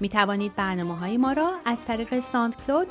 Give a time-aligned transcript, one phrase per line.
[0.00, 2.88] می توانید برنامه های ما را از طریق ساند کلود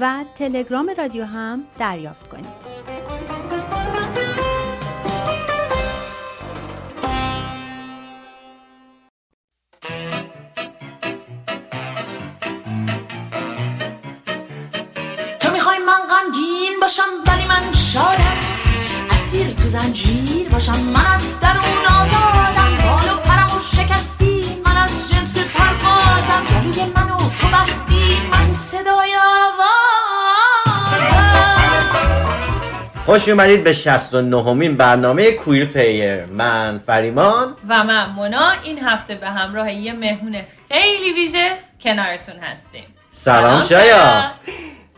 [0.00, 2.46] و تلگرام رادیو هم دریافت کنید.
[15.40, 18.36] تو می‌خوای من غمگین باشم ولی من شادم
[19.10, 21.81] اسیر تو زنجیر باشم من از درون
[33.12, 37.54] خوش اومدید به 69 همین برنامه کویر پیر من فریمان.
[37.68, 38.50] و من مونا.
[38.62, 40.36] این هفته به همراه یه مهمون
[40.70, 41.50] خیلی ویژه
[41.82, 42.84] کنارتون هستیم.
[43.10, 44.30] سلام شایا.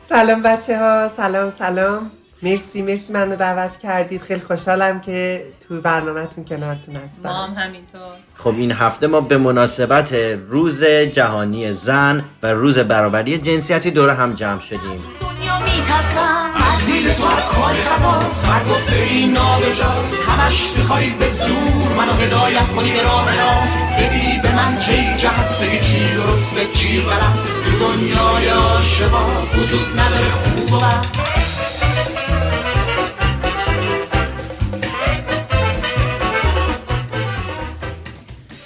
[0.09, 2.11] سلام بچه ها سلام سلام.
[2.43, 4.23] مرسی مرسی منو دعوت کردید.
[4.23, 7.29] خیلی خوشحالم که تو برنامهتون کنارتون هستم.
[7.29, 8.15] ما هم همینطور.
[8.39, 10.13] خب این هفته ما به مناسبت
[10.49, 14.81] روز جهانی زن و روز برابری جنسیتی دور هم جمع شدیم.
[14.81, 16.64] دنیا میترسم.
[17.05, 20.23] دید تو هر کاری خطا سر گفته این نابجاست.
[20.29, 23.87] همش می‌خوای به زور منو هدایت کنی به راه راست.
[23.99, 27.39] بدی به من هی جهت بگی چی درسته چی غلط.
[27.65, 29.21] تو دنیای عاشقا
[29.55, 31.07] وجود نداره خوب و بد.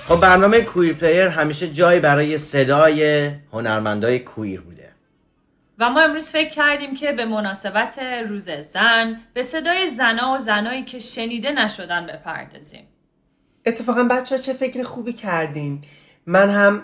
[0.08, 4.77] خب برنامه کویر پلیر همیشه جایی برای صدای هنرمندای کویر بوده.
[5.78, 10.84] و ما امروز فکر کردیم که به مناسبت روز زن به صدای زنا و زنایی
[10.84, 12.88] که شنیده نشدن بپردازیم.
[13.66, 15.84] اتفاقا بچه چه فکر خوبی کردین؟
[16.26, 16.82] من هم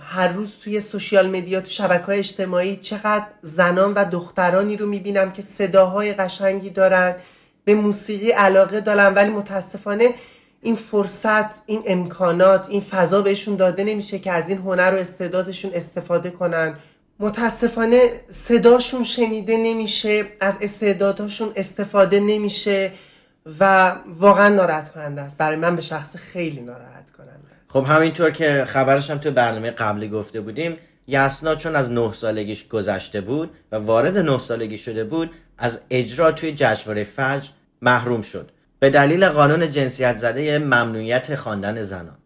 [0.00, 5.32] هر روز توی سوشیال مدیا تو شبکه های اجتماعی چقدر زنان و دخترانی رو می‌بینم
[5.32, 7.14] که صداهای قشنگی دارن
[7.64, 10.14] به موسیقی علاقه دارن ولی متاسفانه
[10.62, 15.70] این فرصت این امکانات این فضا بهشون داده نمیشه که از این هنر و استعدادشون
[15.74, 16.74] استفاده کنن.
[17.20, 22.92] متاسفانه صداشون شنیده نمیشه از استعدادهاشون استفاده نمیشه
[23.60, 25.38] و واقعا ناراحت کننده است.
[25.38, 27.64] برای من به شخص خیلی ناراحت کننده است.
[27.68, 30.76] خب همینطور که خبرش هم تو برنامه قبلی گفته بودیم
[31.08, 36.32] یسنا چون از نه سالگیش گذشته بود و وارد نه سالگی شده بود از اجرا
[36.32, 37.48] توی جشنواره فجر
[37.82, 38.50] محروم شد.
[38.78, 42.18] به دلیل قانون جنسیت زده ممنوعیت خواندن زنان.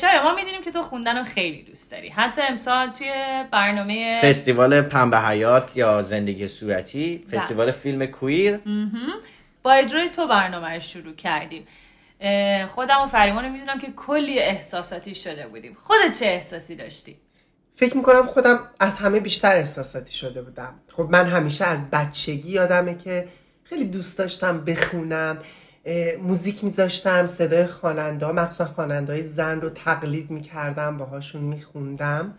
[0.00, 2.08] شاید ما می‌دونیم که تو خوندن رو خیلی دوست داری.
[2.08, 3.12] حتی امسال توی
[3.50, 8.60] برنامه فستیوال پنبه حیات یا زندگی صورتی فستیوال فیلم کویر.
[9.62, 11.66] با اجرای تو برنامه رو شروع کردیم.
[12.68, 15.76] خودم و فریمان رو می‌دونم که کلی احساساتی شده بودیم.
[15.82, 17.16] خودت چه احساسی داشتی؟
[17.74, 20.74] فکر می‌کنم خودم از همه بیشتر احساساتی شده بودم.
[20.96, 23.28] خب من همیشه از بچگی یادمه که
[23.64, 25.38] خیلی دوست داشتم بخونم.
[26.22, 32.34] موزیک میذاشتم صدای خواننده ها مخصوصا خواننده زن رو تقلید می‌کردم باهاشون میخوندم.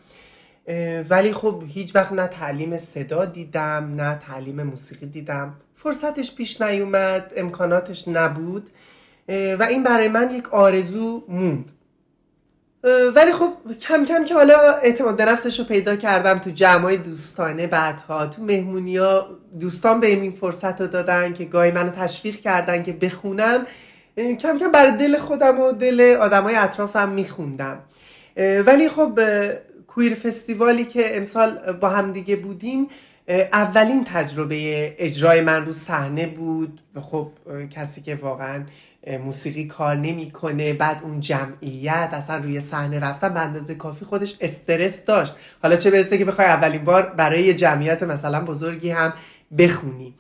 [1.10, 5.54] ولی خب هیچ وقت نه تعلیم صدا دیدم نه تعلیم موسیقی دیدم.
[5.76, 8.70] فرصتش پیش نیومد امکاناتش نبود.
[9.30, 11.72] و این برای من یک آرزو موند.
[13.16, 13.54] ولی خب
[13.88, 18.26] کم کم که حالا اعتماد به نفسش رو پیدا کردم تو جمعای دوستانه بعدها.
[18.26, 19.28] تو مهمونی ها
[19.60, 23.66] دوستان به این فرصت رو دادن که گاهی منو تشویق کردن که بخونم.
[24.18, 27.80] کم کم برای دل خودم و دل آدمای اطرافم میخوندم.
[28.38, 29.20] ولی خب
[29.88, 32.88] کویر فستیوالی که امسال با هم دیگه بودیم
[33.54, 34.56] اولین تجربه
[34.98, 36.82] اجرای من رو صحنه بود.
[37.02, 37.28] خب
[37.72, 38.64] کسی که واقعا
[39.08, 45.06] موسیقی کار نمی‌کنه بعد اون جمعیت اصلا روی صحنه رفتن به اندازه کافی خودش استرس
[45.06, 45.36] داشت.
[45.64, 49.14] حالا چه برسه که بخوای اولین بار برای یه جمعیت مثلا بزرگی هم
[49.58, 50.14] بخونی.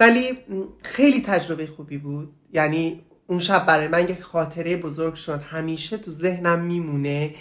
[0.00, 0.38] ولی
[0.82, 2.32] خیلی تجربه خوبی بود.
[2.52, 5.40] یعنی اون شب برای من یک خاطره بزرگ شد.
[5.50, 7.34] همیشه تو ذهنم میمونه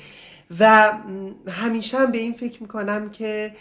[0.59, 0.91] و
[1.47, 3.51] همیشه هم به این فکر می‌کنم که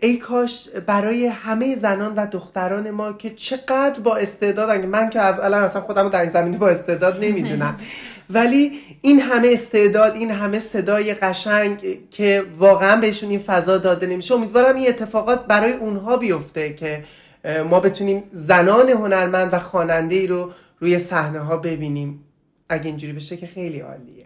[0.00, 5.56] ای کاش برای همه زنان و دختران ما که چقدر با استعدادن من که اولا
[5.56, 7.76] اصلا خودم در این زمینه با استعداد نمی‌دونم.
[8.30, 8.72] ولی
[9.02, 11.78] این همه استعداد این همه صدای قشنگ
[12.10, 17.04] که واقعا بهشون این فضا داده نمیشه امیدوارم این اتفاقات برای اونها بیفته که
[17.70, 20.50] ما بتونیم زنان هنرمند و خواننده ای رو
[20.80, 22.24] روی صحنه ها ببینیم.
[22.68, 24.25] اگه اینجوری بشه که خیلی عالیه.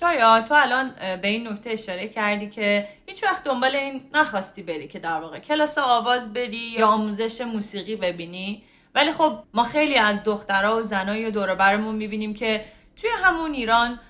[0.00, 4.88] شایا تو الان به این نکته اشاره کردی که هیچ وقت دنبال این نخواستی بری
[4.88, 8.62] که در واقع کلاس آواز بری یا آموزش موسیقی ببینی.
[8.94, 12.64] ولی خب ما خیلی از دخترها و زنای دور برمون می‌بینیم که
[12.96, 14.00] توی همون ایران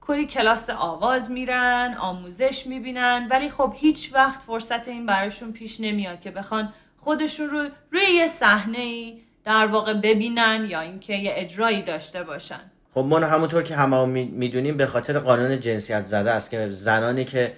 [0.00, 3.28] کلی کلاس آواز میرن آموزش می‌بینن.
[3.30, 8.26] ولی خب هیچ وقت فرصت این براشون پیش نمیاد که بخوان خودشون رو روی یه
[8.26, 12.70] صحنه ای در واقع ببینن یا اینکه یه اجرایی داشته باشن.
[12.94, 17.52] خب ما همونطور که همه می‌دونیم به خاطر قانون جنسیت زده است که زنانی که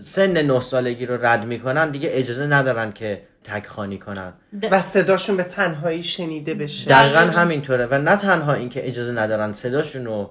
[0.00, 4.32] سن نه سالگی رو رد می‌کنن دیگه اجازه ندارن که تکخانی کنن.
[4.70, 6.90] و صداشون به تنهایی شنیده بشه.
[6.90, 10.30] دقیقا همینطوره و نه تنها اینکه اجازه ندارن صداشون رو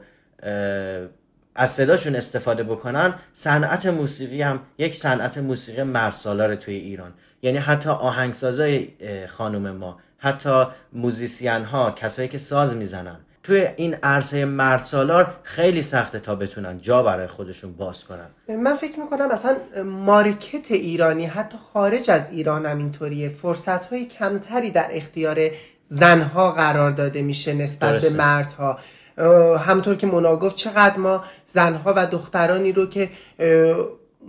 [1.56, 7.13] از صداشون استفاده بکنن صنعت موسیقی هم یک صنعت موسیقی مرسالار توی ایران.
[7.42, 8.88] یعنی حتی آهنگسازای
[9.27, 10.63] خانم ما حتی
[10.94, 13.18] موزیسین ها کسایی که ساز می‌زنن.
[13.47, 18.27] توی این عرصه مرد سالار خیلی سخته تا بتونن جا برای خودشون باز کنن.
[18.49, 19.55] من فکر می‌کنم اصلا
[19.85, 23.29] مارکت ایرانی حتی خارج از ایران هم اینطوریه.
[23.29, 25.38] فرصت های کمتری در اختیار
[25.83, 28.79] زنها قرار داده میشه نسبت به مردها.
[29.57, 33.09] همطور که مونا گفت چقدر ما زنها و دخترانی رو که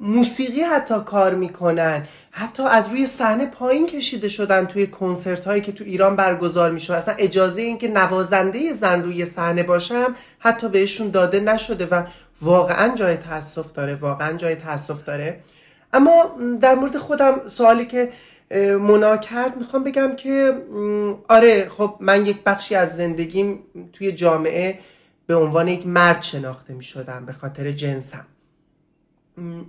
[0.00, 2.06] موسیقی حتی کار می‌کنن.
[2.30, 6.94] حتی از روی صحنه پایین کشیده شدن توی کنسرت هایی که تو ایران برگزار میشه
[6.94, 12.02] اصلا اجازه این که نوازنده زن روی صحنه باشم حتی بهشون داده نشده و
[12.42, 15.40] واقعا جای تاسف داره واقعا جای تاسف داره.
[15.92, 18.12] اما در مورد خودم سوالی که
[18.80, 20.62] منا کرد می‌خوام بگم که
[21.28, 23.58] آره خب من یک بخشی از زندگیم
[23.92, 24.78] توی جامعه
[25.26, 28.26] به عنوان یک مرد شناخته می‌شدم به خاطر جنسم.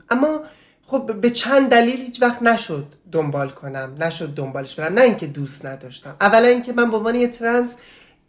[0.09, 0.39] اما
[0.85, 4.93] خب به چند دلیل هیچ وقت نشد دنبال کنم نشد دنبالش برم.
[4.93, 6.15] نه اینکه دوست نداشتم.
[6.21, 7.77] اولا اینکه من به عنوان یه ترنس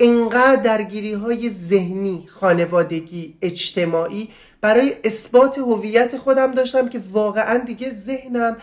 [0.00, 4.28] انقدر درگیری های ذهنی خانوادگی اجتماعی
[4.60, 8.56] برای اثبات هویت خودم داشتم که واقعا دیگه ذهنم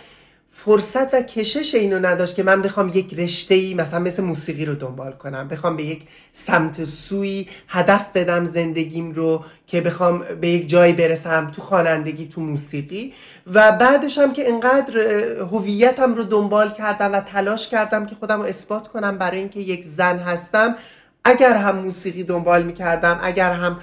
[0.50, 4.76] فرصت و کشش اینو نداشت که من بخوام یک رشته ای مثلا مثل موسیقی رو
[4.76, 5.48] دنبال کنم.
[5.48, 6.02] بخوام به یک
[6.34, 12.42] سمت سوی هدف بدم زندگیم رو که بخوام به یک جایی برسم تو خوانندگی تو
[12.42, 13.14] موسیقی.
[13.54, 14.98] و بعدش هم که انقدر
[15.52, 19.86] هویتم رو دنبال کردم و تلاش کردم که خودم رو اثبات کنم برای اینکه یک
[19.86, 20.76] زن هستم
[21.28, 23.80] اگر هم موسیقی دنبال می‌کردم اگر هم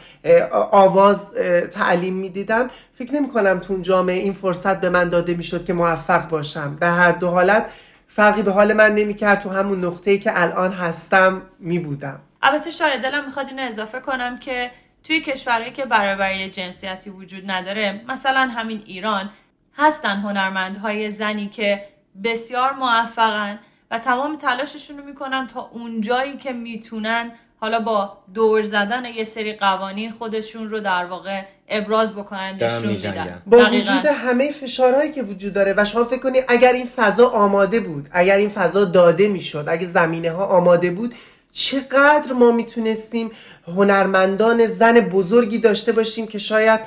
[0.70, 1.34] آواز
[1.72, 6.28] تعلیم می‌دیدم فکر نمی کنم تو جامعه این فرصت به من داده می‌شد که موفق
[6.28, 6.78] باشم.
[6.80, 7.66] در هر دو حالت
[8.08, 12.70] فرقی به حال من نمی‌کرد تو همون نقطه ای که الان هستم می بودم البته
[12.70, 14.70] شاید دلم می‌خواد اینو اضافه کنم که
[15.04, 19.30] توی کشورهایی که برابری جنسیتی وجود نداره مثلا همین ایران
[19.76, 21.84] هستن هنرمندهای زنی که
[22.24, 23.58] بسیار موفقن.
[23.90, 29.52] و تمام تلاششون رو می‌کنن تا اونجایی که می‌تونن حالا با دور زدن یه سری
[29.52, 33.42] قوانین خودشون رو در واقع ابراز بکنن نشون میدن.
[33.46, 37.80] با وجود همه فشارهایی که وجود داره و شما فکر کنید اگر این فضا آماده
[37.80, 41.14] بود اگر این فضا داده می‌شد اگر زمینه ها آماده بود
[41.56, 43.30] چقدر ما می‌تونستیم
[43.66, 46.80] هنرمندان زن بزرگی داشته باشیم که شاید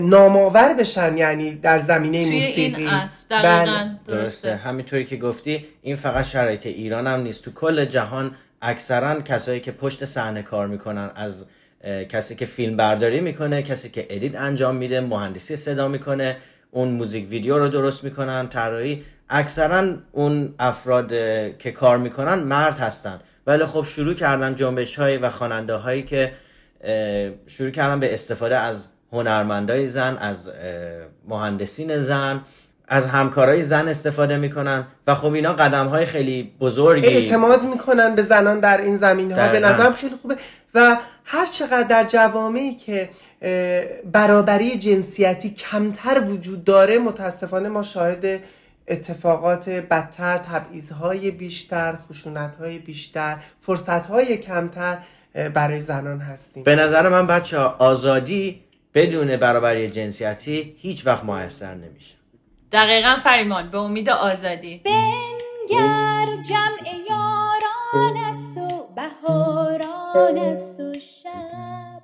[0.00, 2.82] نامآور بشن یعنی در زمینه توی موسیقی.
[2.82, 2.90] این
[3.30, 3.64] بله.
[4.06, 4.12] درسته.
[4.12, 4.56] درسته.
[4.56, 7.44] همینطوری که گفتی این فقط شرایط ایران هم نیست.
[7.44, 11.44] تو کل جهان اکثرا کسایی که پشت صحنه کار می‌کنن از
[12.08, 16.36] کسی که فیلم برداری می‌کنه کسی که ادیت انجام میده مهندسی صدا می‌کنه
[16.70, 19.04] اون موزیک ویدیو رو درست می‌کنن طراحی.
[19.30, 21.08] اکثرا اون افراد
[21.58, 23.20] که کار می‌کنن مرد هستن.
[23.48, 26.32] ولی خب شروع کردن جنبش هایی و خواننده هایی که
[27.46, 30.50] شروع کردن به استفاده از هنرمندای زن از
[31.28, 32.40] مهندسین زن
[32.88, 37.08] از همکارای زن استفاده می‌کنن و خب اینا قدم های خیلی بزرگی.
[37.08, 39.60] اعتماد می‌کنن به زنان در این زمین ها به.
[39.60, 40.36] نظرم خیلی خوبه.
[40.74, 43.08] و هر چقدر در جوامعی که
[44.12, 48.40] برابری جنسیتی کمتر وجود داره متاسفانه ما شاهد
[48.88, 54.98] اتفاقات بدتر تبعیضهای بیشتر خشونتهای بیشتر فرصتهای کمتر
[55.54, 56.64] برای زنان هستیم.
[56.64, 58.60] به نظر من بچه ها آزادی
[58.94, 62.14] بدون برابری جنسیتی هیچ وقت موثر نمیشه.
[62.72, 64.82] دقیقا فریمان به امید آزادی.
[64.84, 72.02] بنگر جمع یاران است و بهاران است و شب.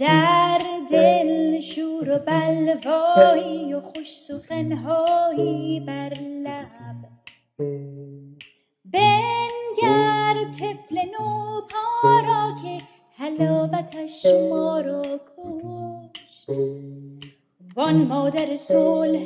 [0.00, 6.96] در دل شور و بلوایی و خوش سخنهایی بر لب.
[8.84, 12.82] بنگر طفل نو پارا که
[13.16, 16.50] حلاوتش ما را کشت.
[17.76, 19.20] وان مادر صلح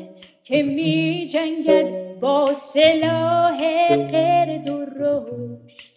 [0.44, 3.58] که می جنگد با سلاح
[3.96, 5.94] قرد و رشد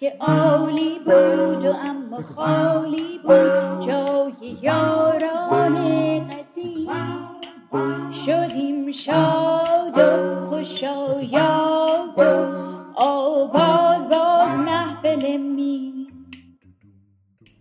[0.00, 3.86] که عالی بود و اما خالی بود.
[3.86, 5.74] جای یاران
[6.28, 6.90] قدیم.
[8.26, 12.22] شدیم شاد و خوشایاد و
[12.94, 16.08] آباد باد محفل می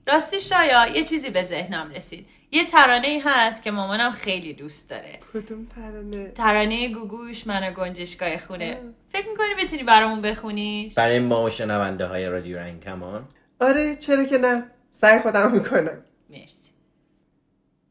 [0.08, 2.27] راستی شایا یه چیزی به ذهنم رسید.
[2.51, 5.19] یه ترانه ای هست که مامانم خیلی دوست داره.
[5.33, 8.81] کدوم ترانه؟ ترانه گوگوش من و گنجشگاه خونه.
[9.11, 13.27] فکر می‌کنی بتونی برامون بخونیش؟ برای ما و شنونده های رادیو رنگ کمان
[13.61, 14.63] آره چرا که نه.
[14.91, 16.03] سعی خودم می‌کنم.
[16.29, 16.69] مرسی.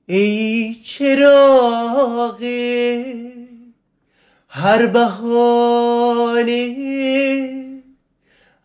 [0.06, 2.42] ای چراغ
[4.48, 6.52] هر بهانه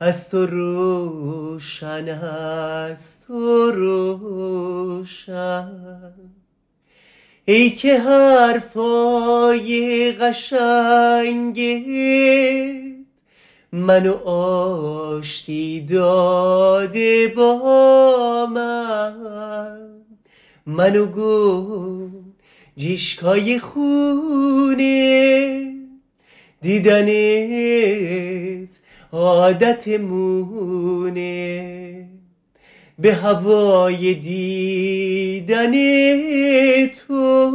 [0.04, 5.72] از تو روشن از تو روشن.
[7.46, 9.72] ای که حرفای
[10.12, 11.88] قشنگت
[13.72, 19.90] منو آشتی داده با من.
[20.66, 22.12] منو گون
[22.78, 24.84] جیشکای خونه
[26.62, 28.04] دیدنت
[29.14, 31.34] عادت مونه
[33.00, 35.72] به هوای دیدن
[36.88, 37.52] تو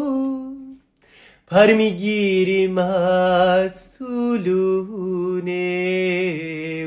[1.47, 5.59] پر می‌گیریم از طولونه.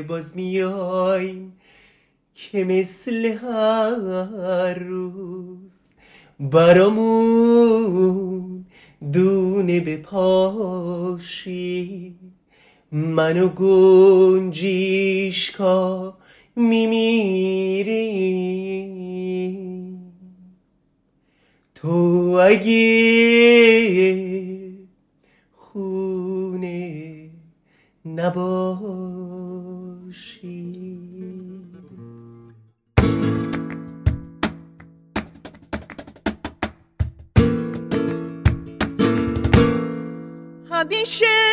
[0.08, 1.52] باز میایم
[2.34, 5.92] که مثل هر روز
[6.40, 7.84] برامون
[9.12, 11.02] دونه بپاشی
[12.92, 14.68] منو گنجیشکا
[16.56, 18.02] میمیری
[21.74, 21.90] تو
[22.42, 22.82] اگه
[25.52, 27.30] خونه
[28.04, 29.52] نباشی.
[40.70, 41.51] همیشه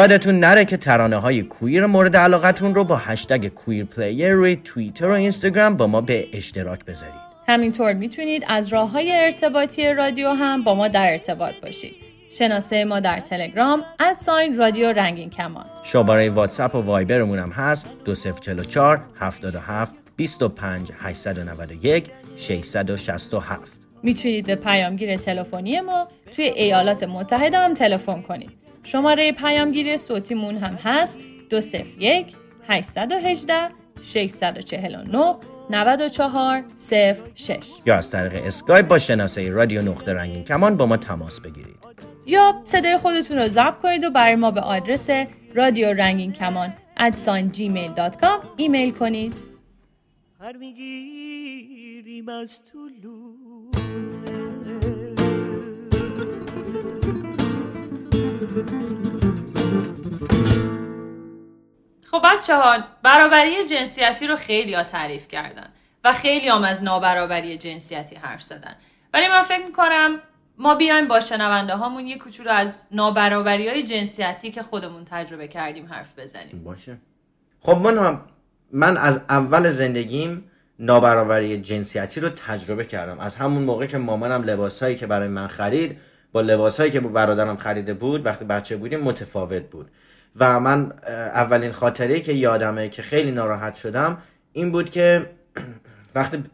[0.00, 5.06] یادتون نره که ترانه های queer مورد علاقتون رو با هشتگ queer player روی توییتر
[5.06, 7.14] و اینستاگرام با ما به اشتراک بذارید
[7.48, 11.94] همینطور می‌تونید از راه های ارتباطی رادیو هم با ما در ارتباط باشید.
[12.30, 15.66] شناسه ما در تلگرام at sign رادیو رنگین کمان.
[15.82, 25.80] شماره واتساپ و وایبرمون هم هست 2044 77 25 891 667 می‌تونید به پیامگیر تلفنی
[25.80, 28.60] ما توی ایالات متحده هم تلفن کنید.
[28.82, 31.20] شماره پیامگیر صوتیمون هم هست.
[31.50, 32.26] 201
[32.68, 33.54] 818
[34.02, 35.34] 649
[35.70, 36.64] 94
[37.34, 41.76] 06 یا از طریق اسکایپ با شناسه رادیو نقطه رنگین کمان با ما تماس بگیرید.
[42.26, 45.10] یا صدای خودتون رو ضبط کنید و برای ما به آدرس
[45.54, 49.34] رادیو رنگین کمان gmail.com ایمیل کنید.
[50.40, 53.79] هر می‌گیریم از طولونه
[62.10, 65.68] خب بچه ها برابری جنسیتی رو خیلی ها تعریف کردن
[66.04, 68.76] و خیلی هم از نابرابری جنسیتی حرف زدن.
[69.14, 70.20] ولی من فکر می‌کنم
[70.58, 75.86] ما بیایم با شنونده هامون یه کوچولو از نابرابری های جنسیتی که خودمون تجربه کردیم
[75.86, 76.64] حرف بزنیم.
[76.64, 76.96] باشه.
[77.60, 78.20] خب من هم
[78.72, 83.18] من از اول زندگیم نابرابری جنسیتی رو تجربه کردم.
[83.20, 85.98] از همون موقع که مامانم لباسهایی که برای من خرید
[86.32, 89.90] با لباسهایی که برادرم خریده بود وقتی بچه بودیم متفاوت بود.
[90.36, 90.92] و من
[91.34, 94.18] اولین خاطره که یادمه که خیلی ناراحت شدم
[94.52, 95.30] این بود که
[96.14, 96.44] وقتی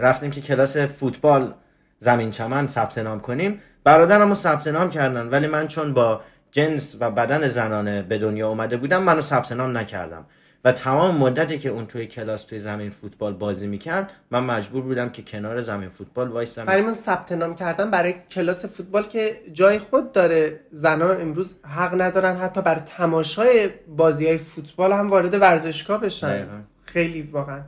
[0.00, 1.54] رفتیم که کلاس فوتبال
[1.98, 5.28] زمین چمن ثبت نام کنیم برادرم رو ثبت نام کردن.
[5.28, 6.20] ولی من چون با
[6.50, 10.26] جنس و بدن زنانه به دنیا اومده بودم منو ثبت نام نکردم.
[10.64, 15.08] و تمام مدتی که اون توی کلاس توی زمین فوتبال بازی می‌کرد من مجبور بودم
[15.08, 16.64] که کنار زمین فوتبال وایسم.
[16.64, 20.60] برای من ثبت نام کردم برای کلاس فوتبال که جای خود داره.
[20.72, 26.28] زنها امروز حق ندارن حتی بر تماشای بازی های فوتبال هم وارد ورزشگاه بشن.
[26.28, 26.60] دقیقاً.
[26.84, 27.62] خیلی واقعا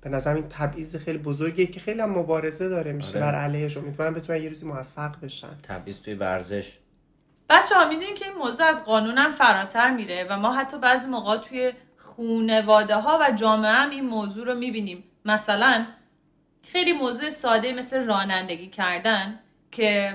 [0.00, 3.20] به نظر این تبعیض خیلی بزرگیه که خیلی هم مبارزه داره میشه آره.
[3.20, 3.76] بر علیهش.
[3.76, 5.48] امیدوارم بتونن یه روزی موفق بشن.
[5.62, 6.78] تبعیض توی ورزش.
[7.50, 11.08] بچه ها می‌دونین که این موضوع از قانون هم فراتر میره و ما حتی بعضی
[11.08, 11.72] موقع توی
[12.16, 15.04] خونواده ها و جامعه هم این موضوع رو می‌بینیم.
[15.24, 15.86] مثلا
[16.72, 19.38] خیلی موضوع ساده مثل رانندگی کردن
[19.70, 20.14] که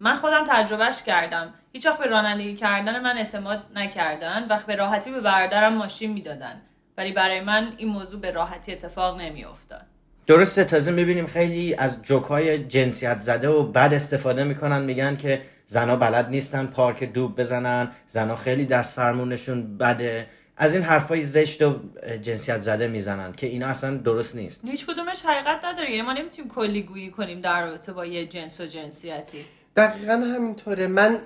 [0.00, 1.54] من خودم تجربهش کردم.
[1.72, 4.46] هیچ وقت به رانندگی کردن من اعتماد نکردن.
[4.50, 6.62] و به راحتی به برادرم ماشین می‌دادن.
[6.96, 9.82] ولی برای من این موضوع به راحتی اتفاق نمیافتاد.
[10.26, 14.82] درسته تازه می‌بینیم خیلی از جوکای جنسیت زده و بد استفاده می‌کنن.
[14.82, 17.90] میگن که زنا بلد نیستن پارک دوب بزنن.
[18.06, 20.26] زنا خیلی دست فرمونشون بده.
[20.62, 21.80] از این حرفای زشت و
[22.22, 24.60] جنسیت زده می‌زنن که اینا اصلا درست نیست.
[24.64, 25.90] هیچ کدومش حقیقت نداره.
[25.90, 29.44] یعنی ما نمی‌تونیم کلی گویی کنیم در رابطه با یه جنس و جنسیتی.
[29.76, 30.86] دقیقا همینطوره.
[30.86, 31.18] من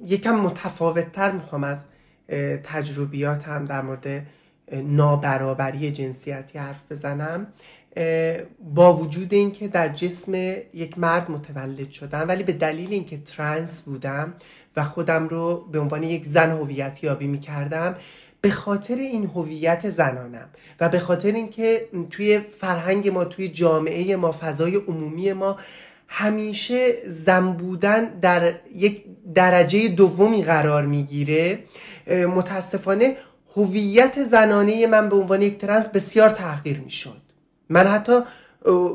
[0.00, 1.84] یکم متفاوت تر می‌خوام از
[2.64, 4.26] تجربیاتم در مورد
[4.72, 7.46] نابرابری جنسیتی حرف بزنم.
[8.74, 10.34] با وجود اینکه در جسم
[10.74, 14.34] یک مرد متولد شدم ولی به دلیل اینکه ترنس بودم
[14.76, 17.96] و خودم رو به عنوان یک زن هویت یابی می‌کردم
[18.40, 20.48] به خاطر این هویت زنانم
[20.80, 25.56] و به خاطر اینکه توی فرهنگ ما توی جامعه ما فضای عمومی ما
[26.08, 29.04] همیشه زن بودن در یک
[29.34, 31.58] درجه دومی قرار می‌گیره
[32.10, 33.16] متاسفانه
[33.56, 37.22] هویت زنانه من به عنوان یک ترنس بسیار تحقیر می‌شد.
[37.68, 38.20] من حتی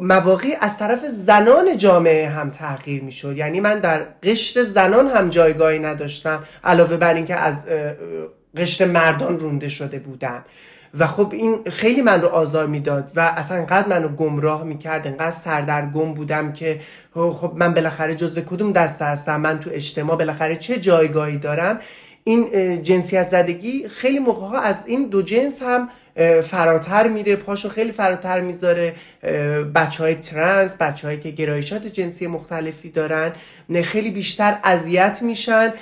[0.01, 3.37] مواقعی از طرف زنان جامعه هم تحقیر می‌شد.
[3.37, 7.63] یعنی من در قشر زنان هم جایگاهی نداشتم علاوه بر اینکه از
[8.57, 10.45] قشر مردان رونده شده بودم.
[10.99, 15.31] و خب این خیلی من رو آزار می‌داد و اصلا انقدر منو گمراه می‌کرد انقدر
[15.31, 16.81] سردرگم بودم که
[17.13, 21.79] خب من بالاخره جزو کدوم دسته هستم؟ من تو اجتماع بالاخره چه جایگاهی دارم؟
[22.23, 25.89] این جنسیت زدگی خیلی موقع از این دو جنس هم
[26.43, 28.95] فراتر میره پاشو خیلی فراتر می‌ذاره.
[29.75, 33.31] بچه های ترنس بچه هایی که گرایشات جنسی مختلفی دارن
[33.83, 35.73] خیلی بیشتر اذیت میشن.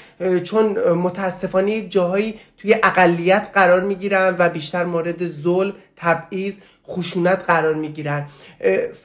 [0.44, 6.56] چون متاسفانه یک جاهایی توی اقلیت قرار می‌گیرن و بیشتر مورد ظلم تبعیض
[6.88, 8.26] خشونت قرار می‌گیرن.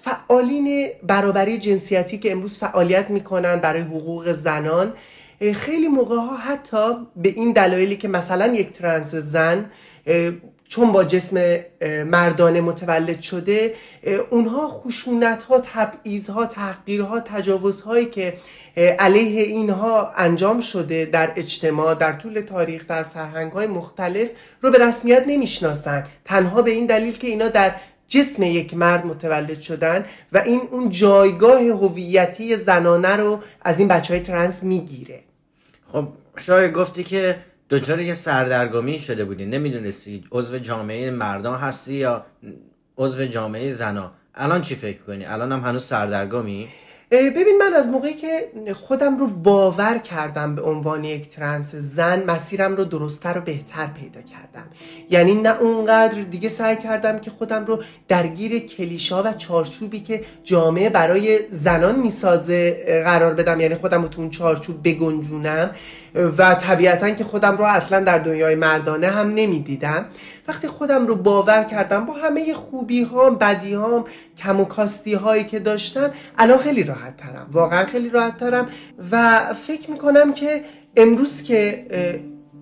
[0.02, 4.92] فعالین برابری جنسیتی که امروز فعالیت می‌کنن برای حقوق زنان
[5.54, 9.70] خیلی موقع ها حتی به این دلایلی که مثلا یک ترنس زن
[10.68, 11.56] چون با جسم
[12.06, 13.74] مردانه متولد شده
[14.30, 18.34] اونها خشونت ها تبعیض ها تحقیر ها تجاوز هایی که
[18.98, 24.28] علیه اینها انجام شده در اجتماع در طول تاریخ در فرهنگ های مختلف
[24.62, 27.74] رو به رسمیت نمی‌شناسن تنها به این دلیل که اینا در
[28.08, 34.14] جسم یک مرد متولد شدن و این اون جایگاه هویتی زنانه رو از این بچه
[34.14, 35.20] های ترنس می‌گیره.
[35.92, 37.36] خب شاید گفتی که
[37.70, 42.26] دچار یه سردرگمی شده بودی نمی‌دونستی عضو جامعه مردان هستی یا
[42.98, 44.12] عضو جامعه زنا.
[44.34, 46.68] الان چی فکر کنی؟ الان هم هنوز سردرگمی؟
[47.10, 48.28] ببین من از موقعی که
[48.74, 54.20] خودم رو باور کردم به عنوان یک ترنس زن مسیرم رو درستتر و بهتر پیدا
[54.20, 54.66] کردم.
[55.10, 60.90] یعنی نه اونقدر دیگه سعی کردم که خودم رو درگیر کلیشا و چارچوبی که جامعه
[60.90, 63.60] برای زنان می‌سازه قرار بدم.
[63.60, 65.70] یعنی خودم رو تو اون چارچوب بگنجونم.
[66.16, 70.06] و طبیعتا که خودم رو اصلا در دنیای مردانه هم نمی‌دیدم.
[70.48, 74.04] وقتی خودم رو باور کردم با همه خوبی هام بدی هام
[74.38, 77.46] کم و کاستی هایی که داشتم الان خیلی راحت ترم.
[77.52, 78.68] واقعا خیلی راحت ترم
[79.10, 80.64] و فکر می‌کنم که
[80.96, 81.86] امروز که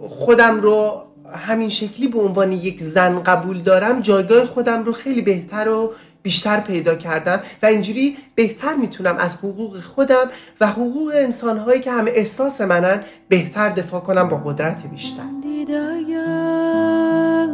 [0.09, 5.69] خودم رو همین شکلی به عنوان یک زن قبول دارم جایگاه خودم رو خیلی بهتر
[5.69, 5.93] و
[6.25, 10.27] بیشتر پیدا کردم و اینجوری بهتر می‌تونم از حقوق خودم
[10.61, 15.23] و حقوق انسانهایی که همه احساس منن بهتر دفاع کنم با قدرت بیشتر.
[15.43, 17.47] دید اگر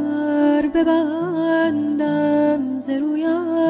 [0.75, 3.61] ببندم ز رویت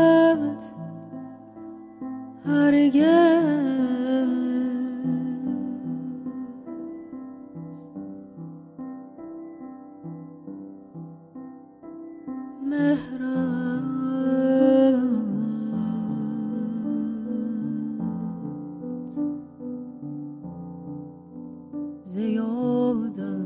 [22.21, 23.40] 自由的。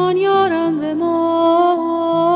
[0.00, 2.29] بمان یارم بمان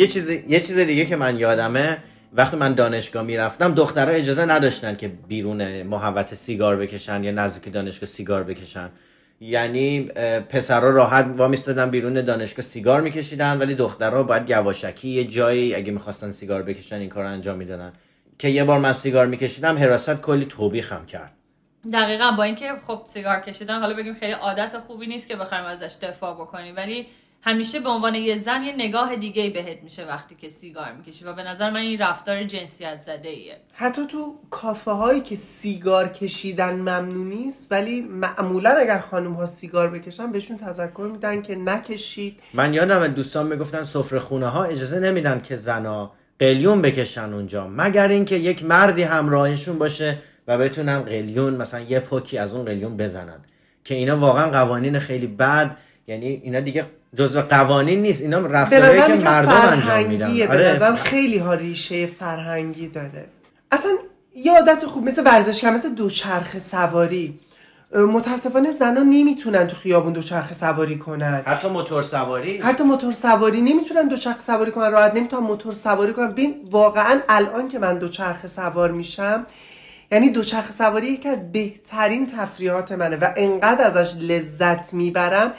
[0.00, 1.98] یه چیز یه چیز دیگه که من یادمه
[2.32, 8.08] وقتی من دانشگاه می‌رفتم دخترها اجازه نداشتن که بیرون محوت سیگار بکشن یا نزدیک دانشگاه
[8.08, 8.90] سیگار بکشن.
[9.40, 10.00] یعنی
[10.48, 16.32] پسرها راحت وامیستادن بیرون دانشگاه سیگار میکشیدن ولی دخترها باید یواشکی یه جایی اگه می‌خواستن
[16.32, 17.92] سیگار بکشن این کار انجام می‌دادن.
[18.38, 21.32] که یه بار من سیگار میکشیدم حراست کلی توبیخم کرد.
[21.92, 25.96] دقیقا با اینکه خب سیگار کشیدن حالا بگیم خیلی عادت خوبی نیست که بخوایم ازش
[26.02, 27.06] دفاع بکنیم ولی
[27.42, 31.32] همیشه به عنوان یه زن یه نگاه دیگه بهت میشه وقتی که سیگار می‌کشی و
[31.32, 36.74] به نظر من این رفتار جنسیت زده ایه حتی تو کافه هایی که سیگار کشیدن
[36.74, 42.40] ممنوع نیست ولی معمولا اگر خانم ها سیگار بکشن بهشون تذکر میدن که نکشید.
[42.54, 48.08] من یادم دوستان می‌گفتن سفره خونه ها اجازه نمیدن که زنا قلیون بکشن اونجا مگر
[48.08, 53.40] اینکه یک مردی همراهشون باشه و بتونن قلیون مثلا یه پوکی از اون قلیون بزنن
[53.84, 59.16] که اینا واقعا قوانین خیلی بد یعنی اینا دیگه جزو قوانین نیست اینا رفتارهایی نظر
[59.16, 60.36] که مردم انجام میدن.
[60.36, 60.74] به آره.
[60.74, 63.26] نظرم خیلی ها ریشه فرهنگی داره.
[63.72, 63.90] اصلا
[64.36, 67.38] یه عادت خوب مثل ورزش کردن مثل دوچرخه سواری.
[67.94, 71.42] متاسفانه زنان نمی‌تونن تو خیابون دوچرخه سواری کنن.
[71.46, 76.30] حتی موتور سواری؟ حتی موتور سواری نمی‌تونن دوچرخه سواری کنن راحت نمی‌تونن موتور سواری کنن.
[76.30, 79.46] ببین واقعا الان که من دوچرخه سوار میشم
[80.12, 85.52] یعنی دوچرخه سواری یکی از بهترین تفریحات منه و انقدر ازش لذت می‌برم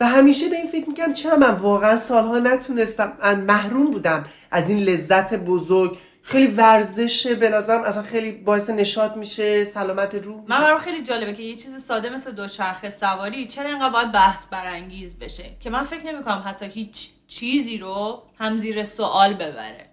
[0.00, 4.70] و همیشه به این فکر می‌کنم چرا من واقعا سالها نتونستم من محروم بودم از
[4.70, 5.98] این لذت بزرگ.
[6.22, 11.32] خیلی ورزشه به نظرم اصلا خیلی باعث نشاط میشه سلامت روح من برام خیلی جالبه
[11.32, 15.82] که یه چیز ساده مثل دوچرخه سواری چرا اینقدر باید بحث برانگیز بشه؟ که من
[15.82, 19.86] فکر نمی کنم حتی هیچ چیزی رو هم زیر سوال ببره.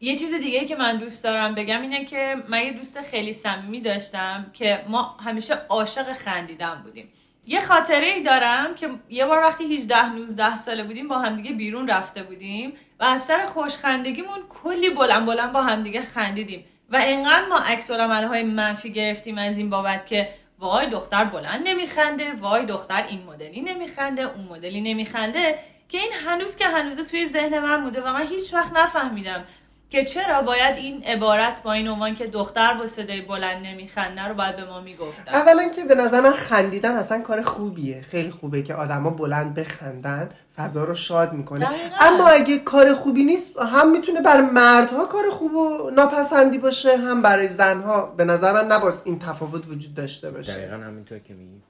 [0.00, 3.80] یه چیز دیگه که من دوست دارم بگم اینه که من یه دوست خیلی صمیمی
[3.80, 7.08] داشتم که ما همیشه عاشق خندیدن بودیم.
[7.46, 11.88] یه خاطره ای دارم که یه بار وقتی 18 19 ساله بودیم با همدیگه بیرون
[11.88, 17.58] رفته بودیم و از سر خوشخندگیمون کلی بلند بلند با همدیگه خندیدیم و انقدر ما
[17.58, 20.28] عکس های منفی گرفتیم از این بابت که
[20.58, 26.56] وای دختر بلند نمیخنده وای دختر این مدلی نمیخنده اون مدلی نمیخنده که این هنوز
[26.56, 29.44] که هنوزه توی ذهن من بوده و من هیچ وقت نفهمیدم
[29.92, 34.34] که چرا باید این عبارت با این عنوان که دختر با صدای بلند نمیخنده رو
[34.34, 38.02] باید به ما می‌گفتن؟ اولا که به نظر من خندیدن اصلا کار خوبیه.
[38.02, 41.64] خیلی خوبه که آدما بلند بخندن فضا رو شاد می‌کنه.
[41.64, 41.96] دقیقاً.
[42.00, 47.22] اما اگه کار خوبی نیست هم می‌تونه برای مردها کار خوب و ناپسندی باشه هم
[47.22, 48.06] برای زنها.
[48.06, 50.52] به نظر من نباید این تفاوت وجود داشته باشه.
[50.52, 51.62] دقیقا همینطور که میگی.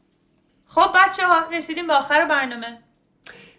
[0.67, 2.79] خب بچه ها رسیدیم به آخر برنامه.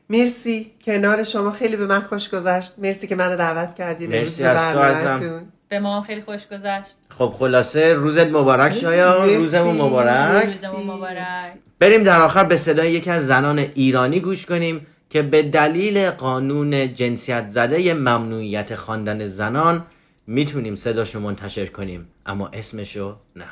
[0.09, 1.51] مرسی کنار شما.
[1.51, 2.73] خیلی به من خوش گذشت.
[2.77, 4.79] مرسی که منو دعوت کردین مرسی از تو.
[4.79, 5.43] برنامه‌تون.
[5.69, 6.97] به ما خیلی خوش گذشت.
[7.09, 9.25] خب خلاصه روزت مبارک شایا.
[9.25, 10.45] روزمون مبارک.
[10.45, 11.53] روزمون مبارک.
[11.79, 16.93] بریم در آخر به صدای یکی از زنان ایرانی گوش کنیم که به دلیل قانون
[16.93, 19.85] جنسیت زده ممنوعیت خواندن زنان
[20.27, 22.07] می‌تونیم صداشو منتشر کنیم.
[22.25, 23.45] اما اسمشو نه.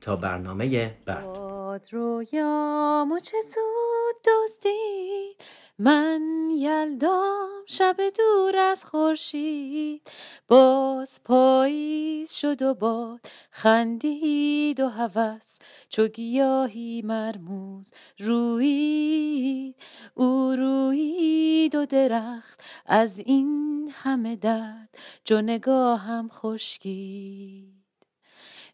[0.00, 1.24] تا برنامه بعد.
[1.24, 5.36] باد رویامو چه زود دزدید.
[5.80, 10.10] من یلدام شب دور از خورشید
[10.48, 19.76] باز پاییز شد و باد خندید و هوس چو گیاهی مرموز رویید
[20.14, 24.88] او رویید و درخت از این همه درد
[25.24, 27.77] جو نگاهم خشکید.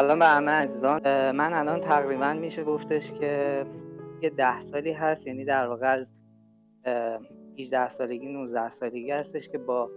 [0.00, 1.00] سلام به همه عزیزان.
[1.30, 3.64] من الان تقریبا میشه گفتش که
[4.22, 6.10] یه ده سالی هست یعنی در واقع از
[6.84, 7.18] اه،
[7.58, 9.90] 18 سالگی 19 سالگی هستش که با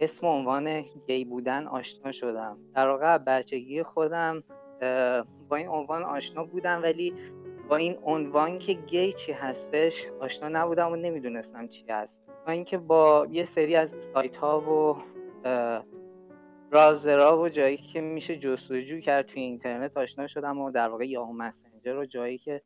[0.00, 2.58] اسم و عنوان گی بودن آشنا شدم.
[2.74, 4.42] در واقع بچگی خودم
[5.48, 7.14] با این عنوان آشنا بودم ولی
[7.68, 12.22] با این عنوان که گی چی هستش آشنا نبودم و نمی‌دونستم چی هست.
[12.46, 14.96] و اینکه با یه سری از سایت ها و
[16.74, 21.06] اه، رازرا و جایی که میشه جستجو کرد توی اینترنت آشنا شدم و در واقع
[21.06, 22.62] یاهو مسنجر و جایی که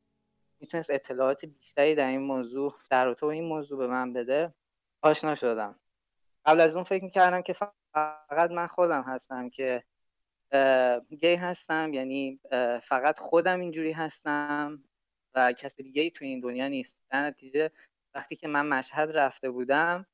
[0.61, 4.55] می‌تونست اطلاعات بیشتری در این موضوع در رابطه این موضوع به من بده
[5.03, 5.79] آشنا شدم.
[6.47, 7.53] قبل از اون فکر می‌کردم که
[7.93, 9.85] فقط من خودم هستم که
[11.21, 12.41] گی هستم یعنی
[12.83, 14.85] فقط خودم اینجوری هستم
[15.35, 17.03] و کسی دیگه ای توی این دنیا نیست.
[17.11, 17.71] در نتیجه
[18.15, 20.07] وقتی که من مشهد رفته بودم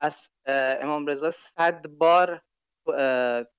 [0.00, 0.28] از
[0.80, 2.42] امام رضا صد بار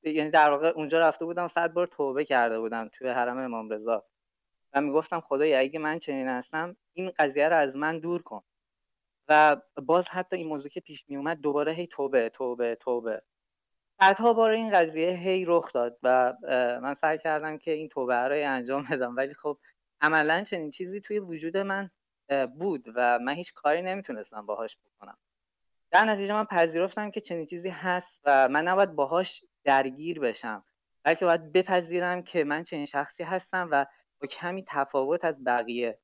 [0.03, 4.05] یعنی در واقع اونجا رفته بودم صد بار توبه کرده بودم توی حرم امام رضا.
[4.73, 8.43] و می‌گفتم خدایا اگه من چنین هستم این قضیه رو از من دور کن.
[9.27, 13.21] و باز حتی این موضوع که پیش می اومد دوباره هی توبه توبه توبه.
[14.01, 16.33] صدها بار این قضیه هی رخ داد و
[16.81, 19.15] من سعی کردم که این توبه رو انجام بدم.
[19.15, 19.57] ولی خب
[20.01, 21.89] عملا چنین چیزی توی وجود من
[22.59, 25.17] بود و من هیچ کاری نمی‌تونستم باهاش بکنم.
[25.91, 30.65] در نتیجه من پذیرفتم که چنین چیزی هست و من نباید باهاش درگیر بشم
[31.03, 33.85] بلکه باید بپذیرم که من چنین شخصی هستم و
[34.21, 35.99] با کمی تفاوت از بقیه.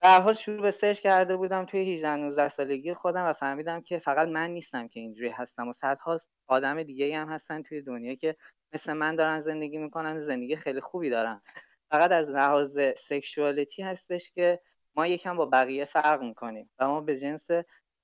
[0.00, 3.98] در حال شروع به سرچ کرده بودم توی 18 19 سالگی خودم و فهمیدم که
[3.98, 8.36] فقط من نیستم که اینجوری هستم و صدها آدم دیگه هم هستن توی دنیا که
[8.72, 11.42] مثل من دارن زندگی می‌کنن و زندگی خیلی خوبی دارن.
[11.90, 14.60] فقط از لحاظ سکشوالیتی هستش که
[14.94, 17.48] ما یکم با بقیه فرق می‌کنیم و ما به جنس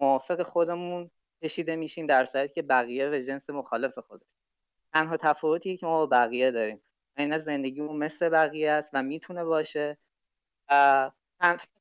[0.01, 1.11] موافق خودمون
[1.43, 4.27] کشیده میشیم در صورتی که بقیه به جنس مخالف خودش.
[4.93, 6.83] تنها تفاوتی که ما با بقیه داریم.
[7.17, 9.99] و این از زندگیمون مثل بقیه است و می‌تونه باشه
[10.71, 11.11] و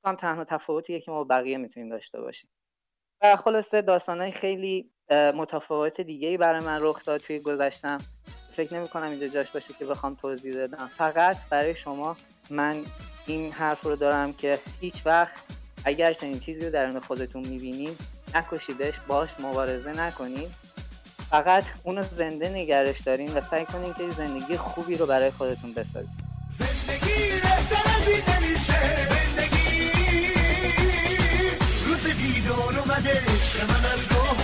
[0.03, 2.49] تنها تفاوتیه که ما با بقیه می‌تونیم داشته باشیم.
[3.21, 7.97] و خلاصه داستانهای خیلی متفاوت دیگه ای برای من رخ داد توی گذشتم.
[8.53, 10.87] فکر نمی کنم اینجا جاش باشه که بخوام توضیح بدم.
[10.87, 12.17] فقط برای شما
[12.49, 12.83] من
[13.27, 15.43] این حرف رو دارم که هیچ وقت
[15.85, 17.99] اگر چنین چیزی رو درون خودتون می‌بینید
[18.35, 20.51] نکشیدش باش مبارزه نکنید
[21.29, 26.09] فقط اونو زنده نگرش دارین و سعی کنین که زندگی خوبی رو برای خودتون بسازید
[26.49, 28.79] زندگی بهتر از این نمیشه.
[29.09, 29.89] زندگی
[31.85, 34.42] روز دیدار اومده عشق من از راه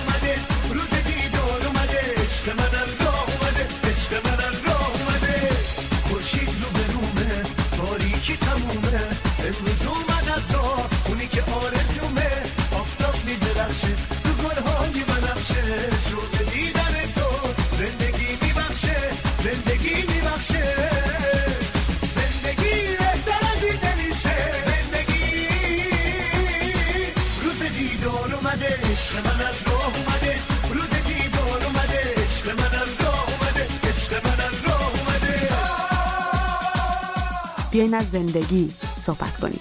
[37.79, 39.59] بیاین از زندگی صحبت کنیم.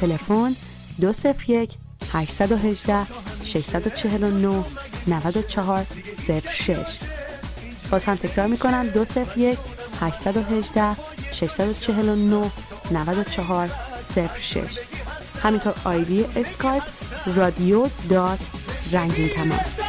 [0.00, 0.56] تلفن
[1.00, 1.70] 201
[2.12, 3.06] 818
[3.44, 4.64] 649
[5.06, 5.86] 94
[6.54, 6.76] 06
[7.90, 9.58] باز هم تکرار می‌کنم 201
[10.00, 10.96] 818
[11.32, 12.50] 649
[12.90, 13.70] 94
[14.38, 14.78] 06
[15.42, 16.82] همینطور آیدی اسکایپ
[17.36, 18.38] رادیو dot
[18.92, 19.83] رنگین کمان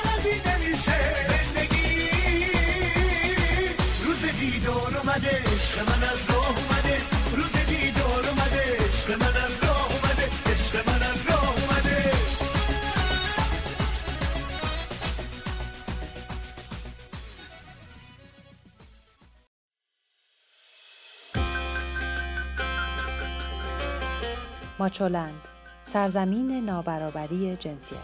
[24.79, 25.41] ماچولند
[25.83, 27.99] سرزمین نابرابری جنسیتی.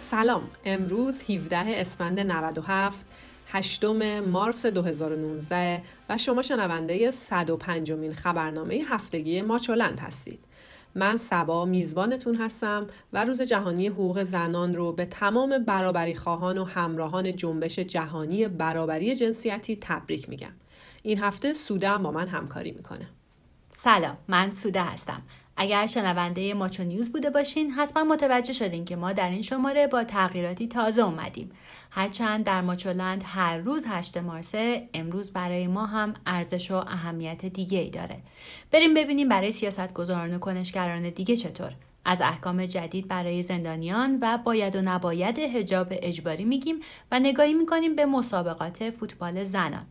[0.00, 3.06] سلام امروز 17 اسفند 97
[3.52, 10.40] هشتم مارس 2019 و شما شنونده 105 مین خبرنامه هفتگی ماچولند هستید.
[10.94, 16.64] من سبا میزبانتون هستم و روز جهانی حقوق زنان رو به تمام برابری خواهان و
[16.64, 20.52] همراهان جنبش جهانی برابری جنسیتی تبریک میگم.
[21.02, 23.08] این هفته سوده با من همکاری می‌کنه.
[23.70, 25.22] سلام من سوده هستم.
[25.56, 30.04] اگر شنونده ماچو نیوز بوده باشین حتما متوجه شدین که ما در این شماره با
[30.04, 31.50] تغییراتی تازه اومدیم.
[31.90, 37.78] هرچند در ماچولند هر روز 8 مارسه امروز برای ما هم ارزش و اهمیت دیگه
[37.78, 38.18] ای داره.
[38.70, 41.72] بریم ببینیم برای سیاست گذاران و کنشگران دیگه چطور.
[42.04, 46.76] از احکام جدید برای زندانیان و باید و نباید هجاب اجباری میگیم
[47.10, 49.86] و نگاهی می‌کنیم به مسابقات فوتبال زنان.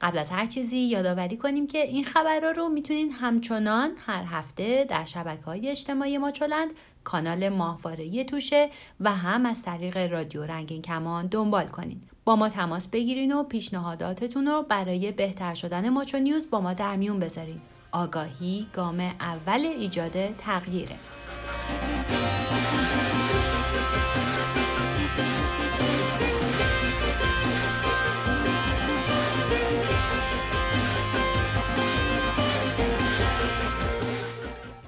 [0.00, 5.04] قبل از هر چیزی یادآوری کنیم که این خبرها رو می‌تونین همچنان هر هفته در
[5.04, 6.70] شبکه های اجتماعی ماچولند
[7.04, 12.00] کانال ماهواره توشه و هم از طریق رادیو رنگین کمان دنبال کنین.
[12.24, 16.96] با ما تماس بگیرین و پیشنهاداتتون رو برای بهتر شدن ماچو نیوز با ما در
[16.96, 17.60] میون بذارین.
[17.92, 20.96] آگاهی گام اول ایجاد تغییره.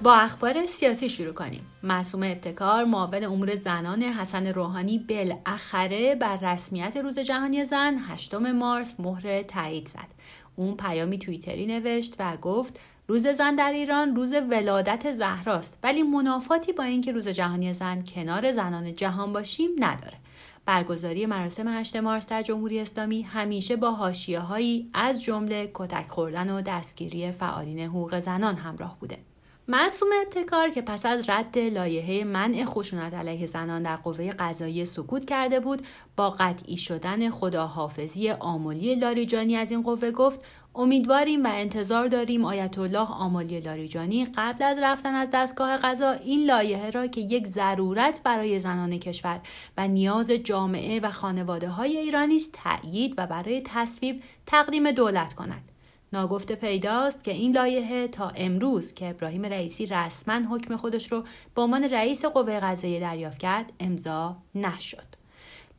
[0.03, 1.61] با اخبار سیاسی شروع کنیم.
[1.83, 8.99] معصوم ابتکار معاون امور زنان حسن روحانی بالاخره بر رسمیت روز جهانی زن 8 مارس
[8.99, 10.07] مهر تایید زد.
[10.55, 16.73] اون پیامی توییتری نوشت و گفت روز زن در ایران روز ولادت زهراست ولی منافاتی
[16.73, 20.17] با اینکه روز جهانی زن کنار زنان جهان باشیم نداره.
[20.65, 26.49] برگزاری مراسم 8 مارس در جمهوری اسلامی همیشه با حاشیه هایی از جمله کتک خوردن
[26.49, 29.28] و دستگیری فعالین حقوق زنان همراه بوده.
[29.71, 35.25] معصوم ابتکار که پس از رد لایحه منع خشونت علیه زنان در قوه قضایی سکوت
[35.25, 42.07] کرده بود با قطعی شدن خداحافظی آملی لاریجانی از این قوه گفت امیدواریم و انتظار
[42.07, 47.21] داریم آیت الله آملی لاریجانی قبل از رفتن از دستگاه قضا این لایحه را که
[47.21, 49.39] یک ضرورت برای زنان کشور
[49.77, 55.78] و نیاز جامعه و خانواده های ایرانی است تأیید و برای تصویب تقدیم دولت کند.
[56.13, 61.23] ناگفته پیداست که این لایحه تا امروز که ابراهیم رئیسی رسما حکم خودش رو
[61.55, 65.19] به عنوان رئیس قوه قضاییه دریافت کرد امضا نشد.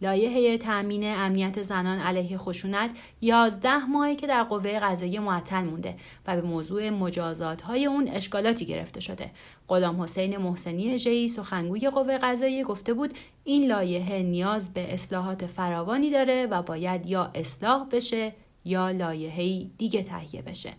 [0.03, 2.91] لایحه تأمین امنیت زنان علیه خشونت
[3.21, 8.67] 11 ماهی که در قوه قضاییه معطل مونده و به موضوع مجازات های اون اشکالاتی
[8.67, 9.31] گرفته شده.
[9.69, 16.11] غلام حسین محسنی ژی سخنگوی قوه قضاییه گفته بود این لایحه نیاز به اصلاحات فراوانی
[16.11, 18.33] داره و باید یا اصلاح بشه
[18.65, 20.73] یا لایحه‌ای دیگه تهیه بشه.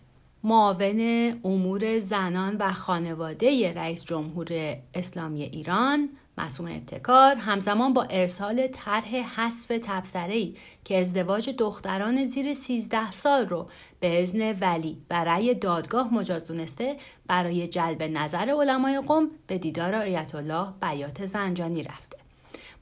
[0.44, 1.00] معاون
[1.44, 6.08] امور زنان و خانواده رئیس جمهور اسلامی ایران
[6.38, 10.54] معصوم ابتکار همزمان با ارسال طرح حذف تبصره‌ای
[10.84, 13.68] که ازدواج دختران زیر 13 سال رو
[14.00, 20.34] به ازن ولی برای دادگاه مجاز دونسته برای جلب نظر علمای قوم به دیدار آیت
[20.34, 22.21] الله بیات زنجانی رفته.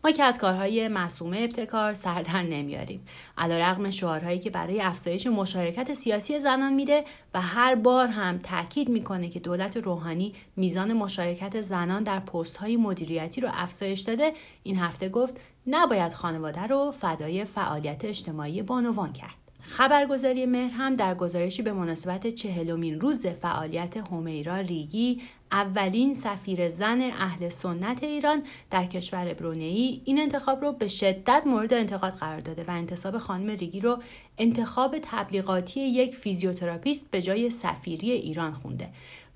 [0.04, 3.06] ما که از کارهای معصومه ابتکار سردر نمیاریم.
[3.38, 9.28] علیرغم شعارهایی که برای افزایش مشارکت سیاسی زنان میده و هر بار هم تاکید می‌کنه
[9.28, 14.32] که دولت روحانی میزان مشارکت زنان در پست های مدیریتی رو افزایش داده
[14.62, 19.39] این هفته گفت نباید خانواده رو فدای فعالیت اجتماعی بانوان کرد.
[19.62, 25.20] خبرگزاری مهر هم در گزارشی به مناسبت چهلمین روز فعالیت همیرا ریگی
[25.52, 31.74] اولین سفیر زن اهل سنت ایران در کشور برونئی این انتخاب رو به شدت مورد
[31.74, 33.98] انتقاد قرار داده و انتصاب خانم ریگی رو
[34.38, 38.88] انتخاب تبلیغاتی یک فیزیوتراپیست به جای سفیری ایران خونده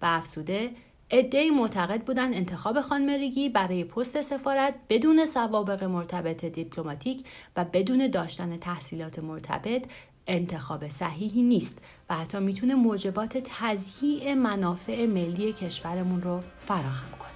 [0.03, 0.70] و افزوده
[1.11, 8.11] عدهای معتقد بودن انتخاب خانم ریگی برای پست سفارت بدون سوابق مرتبط دیپلماتیک و بدون
[8.11, 9.87] داشتن تحصیلات مرتبط
[10.27, 11.79] انتخاب صحیحی نیست
[12.11, 17.31] و حتی می‌تونه موجبات تضییع منافع ملی کشورمون رو فراهم کنه.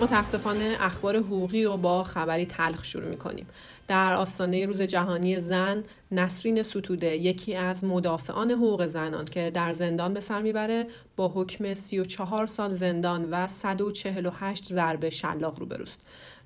[0.00, 3.46] متاسفانه اخبار حقوقی رو با خبری تلخ شروع می‌کنیم.
[3.88, 5.82] در آستانه روز جهانی زن
[6.12, 10.86] نسرین ستوده یکی از مدافعان حقوق زنان که در زندان به سر می‌بره
[11.16, 16.00] با حکم 34 سال زندان و 148 ضربه شلاق روبروست.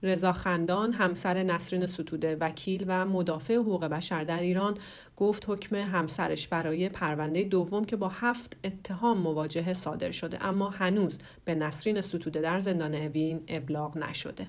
[0.05, 4.75] رضا خندان همسر نسرین ستوده وکیل و مدافع حقوق بشر در ایران
[5.17, 11.19] گفت حکم همسرش برای پرونده دوم که با هفت اتهام مواجهه صادر شده اما هنوز
[11.45, 14.47] به نسرین ستوده در زندان اوین ابلاغ نشده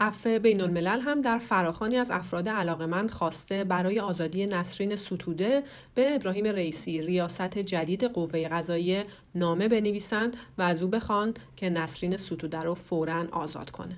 [0.00, 5.62] عفو بین الملل هم در فراخانی از افراد علاقمند خواسته برای آزادی نسرین ستوده
[5.94, 12.16] به ابراهیم رئیسی ریاست جدید قوه قضاییه نامه بنویسند و از او بخوان که نسرین
[12.16, 13.96] ستوده رو فوراً آزاد کنه.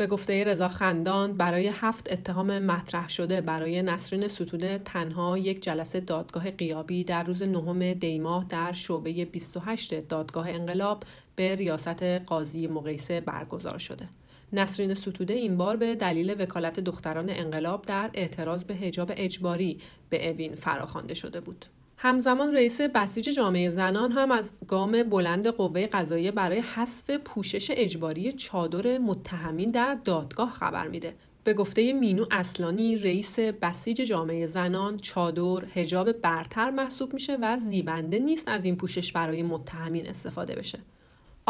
[0.00, 6.00] به گفته رضا خندان برای هفت اتهام مطرح شده برای نسرین ستوده تنها یک جلسه
[6.00, 11.02] دادگاه قیابی در روز نهم دیماه در شعبه 28 دادگاه انقلاب
[11.36, 14.08] به ریاست قاضی مقیسه برگزار شده.
[14.52, 19.78] نسرین ستوده این بار به دلیل وکالت دختران انقلاب در اعتراض به حجاب اجباری
[20.10, 21.66] به اوین فراخوانده شده بود.
[22.02, 28.32] همزمان رئیس بسیج جامعه زنان هم از گام بلند قوه قضاییه برای حذف پوشش اجباری
[28.32, 31.14] چادر متهمین در دادگاه خبر میده.
[31.44, 38.18] به گفته مینو اصلانی رئیس بسیج جامعه زنان چادر هجاب برتر محسوب میشه و زیبنده
[38.18, 40.78] نیست از این پوشش برای متهمین استفاده بشه.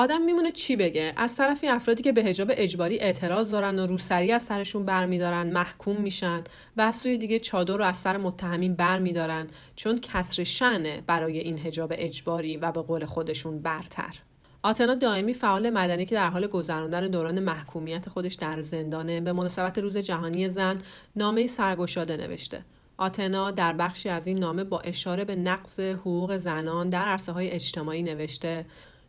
[0.00, 4.32] آدم میمونه چی بگه؟ از طرفی افرادی که به حجاب اجباری اعتراض دارن و روسری
[4.32, 6.44] از سرشون برمیدارن محکوم میشن
[6.76, 9.46] و از سوی دیگه چادر رو از سر متهمین برمیدارن
[9.76, 14.14] چون کسر شنه برای این حجاب اجباری و به قول خودشون برتر.
[14.62, 19.78] آتنا دائمی فعال مدنی که در حال گذراندن دوران محکومیت خودش در زندانه به مناسبت
[19.78, 20.78] روز جهانی زن
[21.16, 22.64] نامه سرگشاده نوشته.
[22.96, 27.50] آتنا در بخشی از این نامه با اشاره به نقض حقوق زنان در عرصه های
[27.50, 28.66] اجتماعی نوشته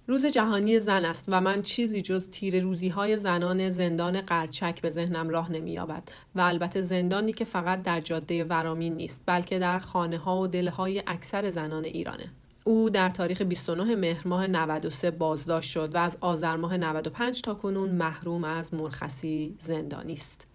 [0.07, 4.89] روز جهانی زن است و من چیزی جز تیر روزی های زنان زندان قرچک به
[4.89, 6.03] ذهنم راه نمییابد
[6.35, 11.03] و البته زندانی که فقط در جاده ورامین نیست بلکه در خانه ها و دلهای
[11.07, 12.31] اکثر زنان ایرانه
[12.65, 17.53] او در تاریخ 29 مهر ماه 93 بازداشت شد و از آذر ماه 95 تا
[17.53, 20.47] کنون محروم از مرخصی زندانی است.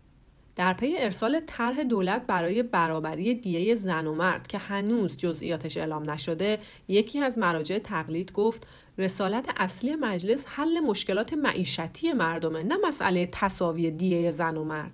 [0.57, 6.11] در پی ارسال طرح دولت برای برابری دیه زن و مرد که هنوز جزئیاتش اعلام
[6.11, 8.67] نشده یکی از مراجع تقلید گفت
[8.99, 14.93] رسالت اصلی مجلس حل مشکلات معیشتی مردمه نه مسئله تساوی دیه زن و مرد.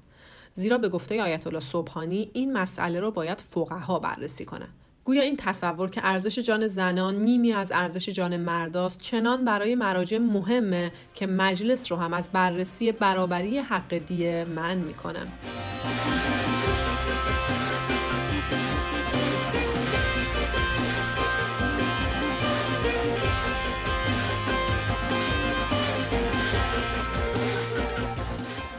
[0.55, 4.75] زیرا به گفته آیت الله صبحانی این مسئله رو باید فقها بررسی کنند
[5.05, 10.19] گویا این تصور که ارزش جان زنان نیمی از ارزش جان مرداست چنان برای مراجع
[10.19, 15.27] مهمه که مجلس رو هم از بررسی برابری حق دیه من می‌کنه.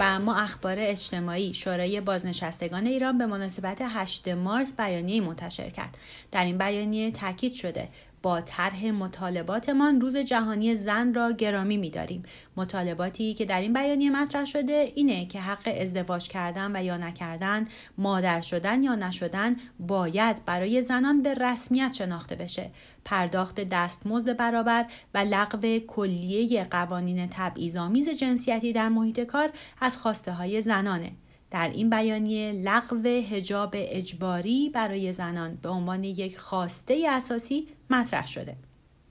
[0.05, 1.53] اما اخبار اجتماعی.
[1.53, 5.97] شورای بازنشستگان ایران به مناسبت 8 مارس بیانیه منتشر کرد.
[6.31, 7.89] در این بیانیه تاکید شده
[8.23, 12.23] با طرح مطالباتمان روز جهانی زن را گرامی می‌داریم.
[12.57, 17.67] مطالباتی که در این بیانیه مطرح شده اینه که حق ازدواج کردن و یا نکردن
[17.97, 22.71] مادر شدن یا نشدن باید برای زنان به رسمیت شناخته بشه.
[23.05, 29.49] پرداخت دستمزد برابر و لغو کلیه قوانین تبعیض‌آمیز جنسیتی در محیط کار
[29.81, 31.11] از خواسته های زنانه.
[31.53, 38.55] در این بیانیه لغو هجاب اجباری برای زنان به عنوان یک خواسته اساسی مطرح شده.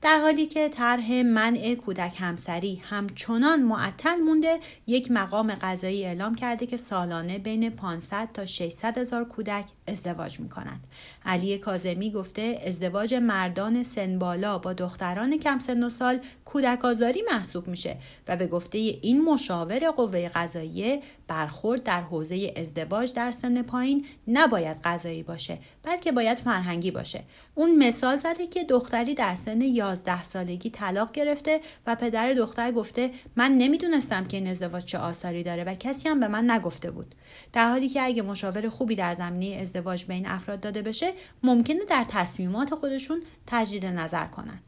[0.03, 6.66] در حالی که طرح منع کودک همسری همچنان معطل مونده یک مقام قضایی اعلام کرده
[6.66, 10.86] که سالانه بین 500 تا 600 هزار کودک ازدواج می کنند.
[11.24, 17.22] علی کازمی گفته ازدواج مردان سن بالا با دختران کم سن و سال کودک آزاری
[17.32, 17.96] محسوب میشه
[18.28, 24.76] و به گفته این مشاور قوه قضاییه برخورد در حوزه ازدواج در سن پایین نباید
[24.84, 27.24] قضایی باشه بلکه باید فرهنگی باشه
[27.55, 33.11] اون مثال زده که دختری در سن 11 سالگی طلاق گرفته و پدر دختر گفته
[33.36, 37.14] من نمی‌دونستم که این ازدواج چه آثاری داره و کسی هم به من نگفته بود.
[37.53, 41.84] در حالی که اگه مشاور خوبی در زمینه ازدواج به این افراد داده بشه ممکنه
[41.88, 44.61] در تصمیمات خودشون تجدید نظر کنن.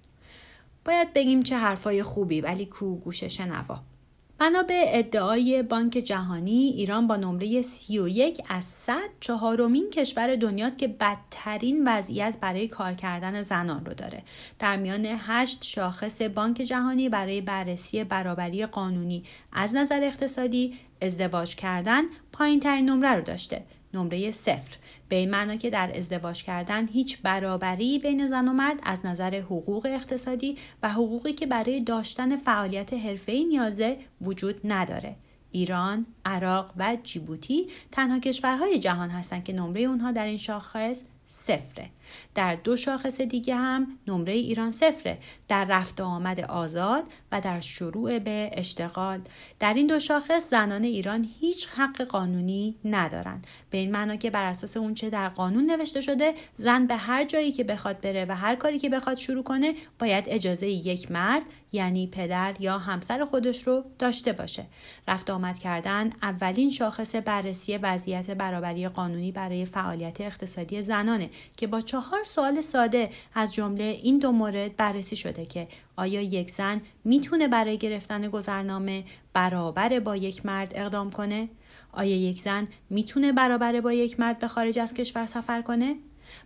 [0.84, 3.93] باید بگیم چه حرفای خوبی ولی کو گوش شنوا.
[4.38, 10.88] بنا به ادعای بانک جهانی ایران با نمره 31 از 100 چهارمین کشور دنیاست که
[10.88, 14.22] بدترین وضعیت برای کار کردن زنان رو داره.
[14.58, 22.02] در میان 8 شاخص بانک جهانی برای بررسی برابری قانونی از نظر اقتصادی ازدواج کردن
[22.32, 23.64] پایین ترین نمره رو داشته.
[23.94, 24.76] نمره صفر
[25.08, 29.34] به این معنا که در ازدواج کردن هیچ برابری بین زن و مرد از نظر
[29.34, 35.16] حقوق اقتصادی و حقوقی که برای داشتن فعالیت حرفه‌ای نیازه وجود نداره.
[35.52, 41.90] ایران، عراق و جیبوتی تنها کشورهای جهان هستند که نمره اونها در این شاخص صفره
[42.34, 48.18] در دو شاخص دیگه هم نمره ایران صفره در رفت آمد آزاد و در شروع
[48.18, 49.20] به اشتغال.
[49.60, 53.46] در این دو شاخص زنان ایران هیچ حق قانونی ندارند.
[53.70, 57.52] به این معنا که بر اساس اونچه در قانون نوشته شده زن به هر جایی
[57.52, 61.42] که بخواد بره و هر کاری که بخواد شروع کنه باید اجازه یک مرد
[61.72, 64.66] یعنی پدر یا همسر خودش رو داشته باشه.
[65.08, 71.80] رفت آمد کردن اولین شاخص بررسی وضعیت برابری قانونی برای فعالیت اقتصادی زنانه که با
[71.94, 77.48] چهار سوال ساده از جمله این دو مورد بررسی شده که آیا یک زن می‌تونه
[77.48, 81.48] برای گرفتن گذرنامه برابر با یک مرد اقدام کنه؟
[81.92, 85.94] آیا یک زن می‌تونه برابر با یک مرد به خارج از کشور سفر کنه؟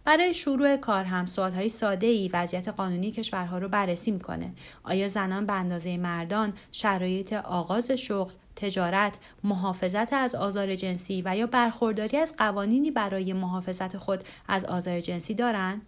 [0.05, 4.53] برای شروع کار هم سوالهای ساده ای وضعیت قانونی کشورها رو بررسی می‌کنه.
[4.82, 11.47] آیا زنان به اندازه مردان شرایط آغاز شغل، تجارت، محافظت از آزار جنسی و یا
[11.47, 15.83] برخورداری از قوانینی برای محافظت خود از آزار جنسی دارند؟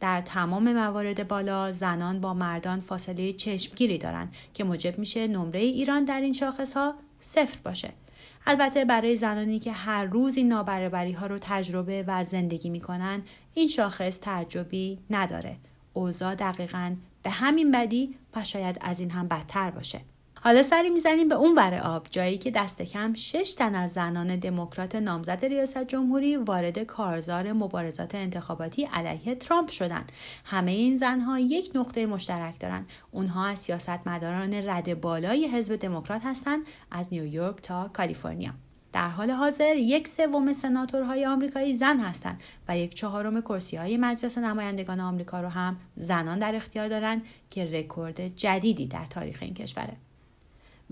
[0.00, 6.04] در تمام موارد بالا زنان با مردان فاصله چشمگیری دارند که موجب میشه نمره ایران
[6.04, 7.92] در این شاخص ها صفر باشه.
[8.46, 13.22] البته برای زنانی که هر روز این نابرابری ها رو تجربه و زندگی می‌کنن
[13.54, 15.56] این شاخص تعجبی نداره.
[15.92, 20.00] اوضاع دقیقا به همین بدی و شاید از این هم بدتر باشه.
[20.44, 24.36] حالا سری می‌زنیم به اون ور آب جایی که دست کم شش تن از زنان
[24.36, 30.12] دموکرات نامزد ریاست جمهوری وارد کارزار مبارزات انتخاباتی علیه ترامپ شدند.
[30.44, 32.88] همه این زنها یک نقطه مشترک دارند.
[33.10, 38.52] اونها از سیاستمداران رد بالای حزب دموکرات هستند از نیویورک تا کالیفرنیا.
[38.92, 44.38] در حال حاضر یک سوم سناتورهای آمریکایی زن هستند و یک چهارم کرسی های مجلس
[44.38, 49.96] نمایندگان آمریکا رو هم زنان در اختیار دارند که رکورد جدیدی در تاریخ این کشوره.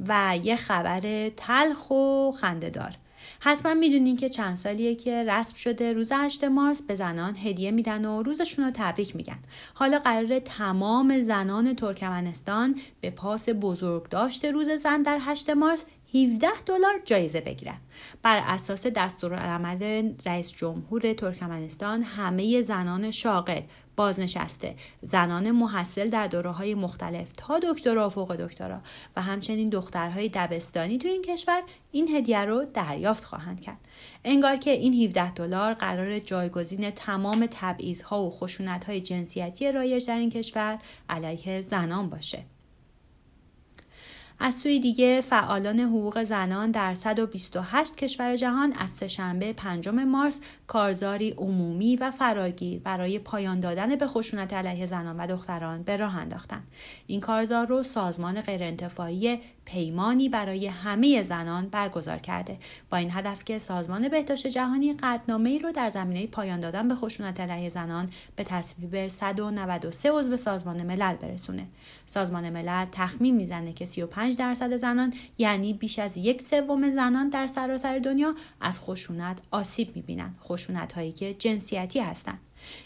[0.09, 2.97] و یه خبر تلخ و خندهدار.
[3.41, 8.05] حتما می‌دونین که چند سالیه که رسم شده روز 8 مارس به زنان هدیه میدن
[8.05, 9.39] و روزشون رو تبریک میگن.
[9.75, 15.85] حالا قرار تمام زنان ترکمنستان به پاس بزرگ داشته روز زن در 8 مارس
[16.15, 17.77] 17 دلار جایزه بگیرن.
[18.23, 23.61] بر اساس دستورالعمل رئیس جمهور ترکمنستان همه زنان شاغل
[23.97, 28.81] بازنشسته زنان محصل در دوره های مختلف تا دکترا و فوق دکترا
[29.17, 33.89] و همچنین دخترهای دبستانی تو این کشور این هدیه رو دریافت خواهند کرد.
[34.25, 40.31] انگار که این 17 دلار قرار جایگزین تمام تبعیضها و خشونت‌های جنسیتی رایج در این
[40.31, 42.45] کشور علیه زنان باشه.
[44.43, 51.31] از سوی دیگه فعالان حقوق زنان در 128 کشور جهان از سهشنبه 5 مارس کارزاری
[51.31, 56.67] عمومی و فراگیر برای پایان دادن به خشونت علیه زنان و دختران به راه انداختند.
[57.07, 62.59] این کارزار رو سازمان غیرانتفاعی پیمانی برای همه زنان برگزار کرده
[62.91, 66.95] با این هدف که سازمان بهداشت جهانی قدنامه ای رو در زمینه پایان دادن به
[66.95, 71.67] خشونت علیه زنان به تصویب 193 عضو سازمان ملل برسونه
[72.07, 77.47] سازمان ملل تخمین می‌زنه که 35 درصد زنان یعنی بیش از یک سوم زنان در
[77.47, 82.39] سراسر دنیا از خشونت آسیب می‌بینن خشونت هایی که جنسیتی هستند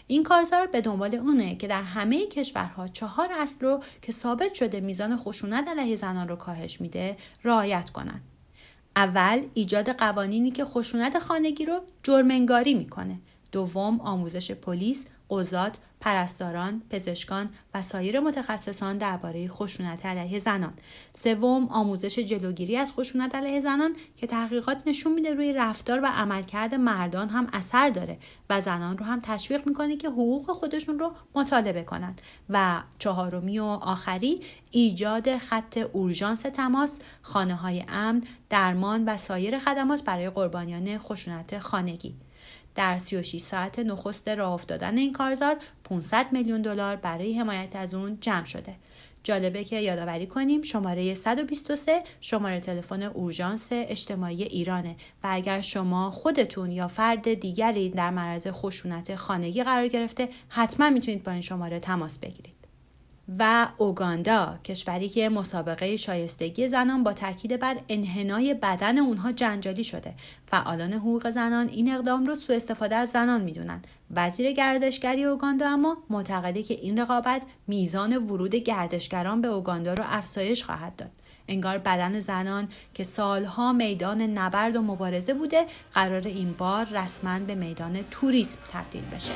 [0.07, 4.80] این کارزار به دنبال اونه که در همه کشورها چهار اصل رو که ثابت شده
[4.80, 8.22] میزان خشونت علیه زنان رو کاهش میده رعایت کنند.
[8.97, 13.18] اول ایجاد قوانینی که خشونت خانگی رو جرمنگاری می‌کنه.
[13.53, 20.72] دوم آموزش پلیس، قضات، پرستاران، پزشکان و سایر متخصصان درباره خشونت علیه زنان.
[21.12, 26.74] سوم، آموزش جلوگیری از خشونت علیه زنان که تحقیقات نشون میده روی رفتار و عملکرد
[26.74, 28.18] مردان هم اثر داره
[28.50, 32.22] و زنان رو هم تشویق می‌کنه که حقوق خودشون رو مطالبه کنند.
[32.50, 40.04] و چهارمی و آخری ایجاد خط اورژانس تماس، خانه های امن، درمان و سایر خدمات
[40.04, 42.14] برای قربانیان خشونت خانگی.
[42.74, 48.18] در 36 ساعت نخست راه افتادن این کارزار 500 میلیون دلار برای حمایت از اون
[48.20, 48.74] جمع شده.
[49.22, 56.70] جالبه که یادآوری کنیم شماره 123 شماره تلفن اورژانس اجتماعی ایرانه و اگر شما خودتون
[56.70, 62.18] یا فرد دیگری در معرض خشونت خانگی قرار گرفته حتما می‌تونید با این شماره تماس
[62.18, 62.63] بگیرید.
[63.38, 70.14] و اوگاندا کشوری که مسابقه شایستگی زنان با تاکید بر انحنای بدن اونها جنجالی شده.
[70.46, 73.82] فعالان حقوق زنان این اقدام رو سوء استفاده از زنان می‌دونن.
[74.10, 80.64] وزیر گردشگری اوگاندا اما معتقده که این رقابت میزان ورود گردشگران به اوگاندا رو افزایش
[80.64, 81.10] خواهد داد.
[81.48, 87.54] انگار بدن زنان که سالها میدان نبرد و مبارزه بوده قرار این بار رسما به
[87.54, 89.32] میدان توریسم تبدیل بشه.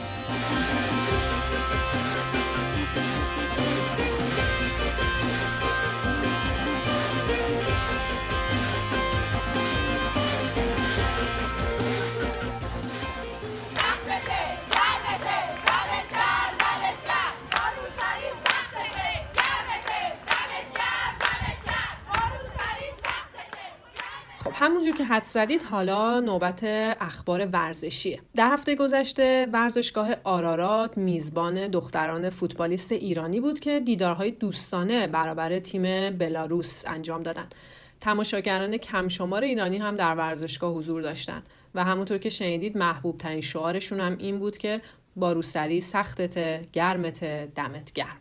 [24.60, 26.64] همونجور که حد زدید حالا نوبت
[27.00, 28.20] اخبار ورزشیه.
[28.36, 36.10] در هفته گذشته ورزشگاه آرارات میزبان دختران فوتبالیست ایرانی بود که دیدارهای دوستانه برابر تیم
[36.10, 37.54] بلاروس انجام دادند
[38.00, 44.00] تماشاگران کمشمار ایرانی هم در ورزشگاه حضور داشتند و همونطور که شنیدید محبوب ترین شعارشون
[44.00, 44.80] هم این بود که
[45.16, 48.16] با روسری سختت گرمت دمت گرم.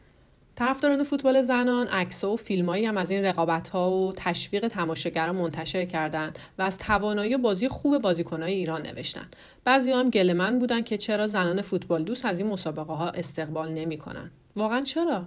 [0.58, 5.86] طرفداران فوتبال زنان عکس و فیلمایی هم از این رقابت ها و تشویق تماشاگران منتشر
[5.86, 9.30] کردند و از توانایی بازی خوب بازیکنهای ایران نوشتن
[9.64, 14.32] بعضی هم گلمن بودن که چرا زنان فوتبال دوست از این مسابقه ها استقبال نمی‌کنن.
[14.55, 15.26] واقعا چرا؟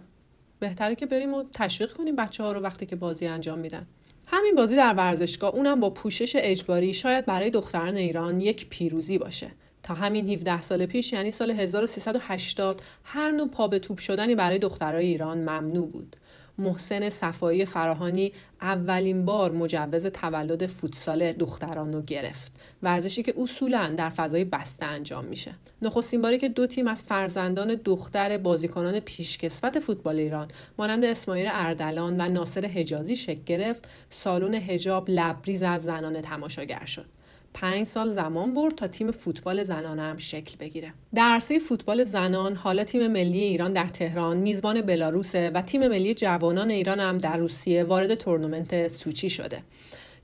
[0.59, 3.87] بهتره که بریم و تشویق کنیم بچه ها رو وقتی که بازی انجام میدن.
[4.27, 9.51] همین بازی در ورزشگاه اونم با پوشش اجباری شاید برای دختران ایران یک پیروزی باشه.
[9.83, 14.59] تا همین 17 سال پیش یعنی سال 1380 هر نوع پا به توپ شدنی برای
[14.59, 16.17] دخترای ایران ممنوع بود.
[16.61, 22.53] محسن صفایی فراهانی اولین بار مجوز تولد فوتسال دختران رو گرفت.
[22.83, 25.53] ورزشی که اصولا در فضای بسته انجام میشه.
[25.83, 32.21] نخستین باری که دو تیم از فرزندان دختر بازیکنان پیشکسوت فوتبال ایران مانند اسماعیل اردلان
[32.21, 37.07] و ناصر حجازی شکل گرفت سالن هجاب لبریز از زنان تماشاگر شد.
[37.55, 40.95] پنج سال زمان برد تا تیم فوتبال زنان هم شکل بگیره.
[41.15, 46.15] در عرصه فوتبال زنان حالا تیم ملی ایران در تهران میزبان بلاروسه و تیم ملی
[46.15, 49.63] جوانان ایران هم در روسیه وارد تورنمنت سوچی شده.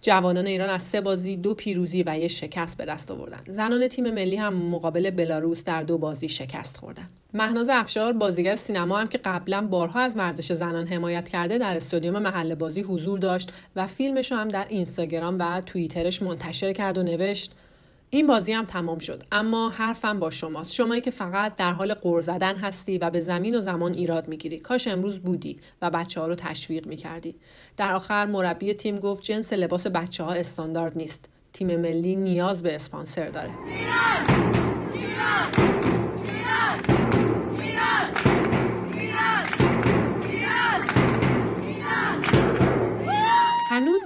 [0.07, 3.41] جوانان ایران از سه بازی دو پیروزی و یک شکست به دست آوردن.
[3.49, 7.09] زنان تیم ملی هم مقابل بلاروس در دو بازی شکست خوردن.
[7.35, 12.19] مهناز افشار بازیگر سینما هم که قبلا بارها از ورزش زنان حمایت کرده در استادیوم
[12.19, 17.53] محل بازی حضور داشت و فیلمش هم در اینستاگرام و توییترش منتشر کرد و نوشت
[18.11, 19.23] این بازی هم تمام شد.
[19.33, 20.73] اما حرفم با شماست.
[20.73, 24.59] شمایی که فقط در حال قور زدن هستی و به زمین و زمان ایراد می‌گیری.
[24.59, 27.35] کاش امروز بودی و بچه ها رو تشویق می‌کردی.
[27.77, 31.29] در آخر مربی تیم گفت جنس لباس بچه ها استاندارد نیست.
[31.53, 33.51] تیم ملی نیاز به اسپانسر داره.
[33.51, 35.96] هنوز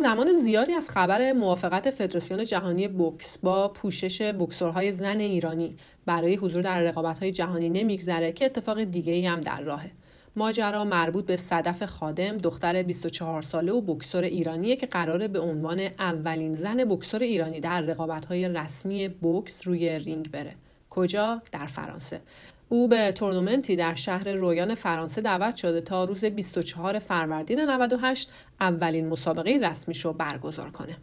[0.01, 5.76] زمان زیادی از خبر موافقت فدراسیون جهانی بوکس با پوشش بوکسورهای زن ایرانی
[6.07, 9.90] برای حضور در رقابت‌های جهانی نمیگذره که اتفاق دیگه هم در راهه.
[10.36, 15.80] ماجرا مربوط به صدف خادم دختر 24 ساله و بکسور ایرانیه که قراره به عنوان
[15.98, 20.55] اولین زن بکسور ایرانی در رقابت‌های رسمی بوکس روی رینگ بره.
[20.90, 22.20] کجا؟ در فرانسه.
[22.73, 29.09] او به تورنمنتی در شهر رویان فرانسه دعوت شده تا روز 24 فروردین 98 اولین
[29.09, 30.97] مسابقه رسمیش رو برگزار کنه.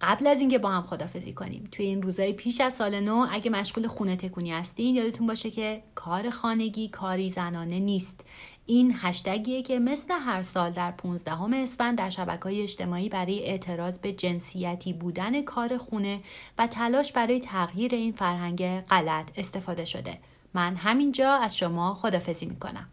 [0.00, 3.50] قبل از اینکه با هم خدافزی کنیم توی این روزهای پیش از سال نو اگه
[3.50, 8.24] مشغول خونه تکونی هستین یادتون باشه که کار خانگی کاری زنانه نیست
[8.66, 13.98] این هشتگیه که مثل هر سال در 15 اسفند در شبکه های اجتماعی برای اعتراض
[13.98, 16.20] به جنسیتی بودن کار خونه
[16.58, 20.18] و تلاش برای تغییر این فرهنگ غلط استفاده شده
[20.54, 22.88] من همینجا از شما خدافزی می‌کنم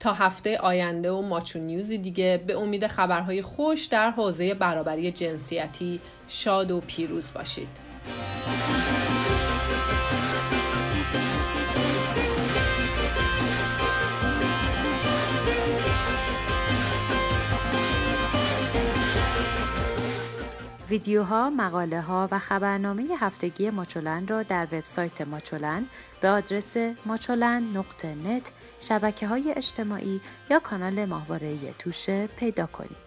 [0.00, 6.00] تا هفته آینده و ماچو نیوزی دیگه به امید خبرهای خوش در حوزه برابری جنسیتی
[6.28, 7.68] شاد و پیروز باشید.
[20.88, 25.86] ویدیوها، مقاله ها و خبرنامه هفتگی ماچولن را در وبسایت ماچولن
[26.20, 26.76] به آدرس
[27.06, 28.14] ماچولن نقطه
[28.80, 30.20] شبکه های اجتماعی
[30.50, 33.06] یا کانال ماهواره توشه پیدا کنید.